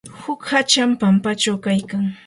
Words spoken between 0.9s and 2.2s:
pampachaw kaykan.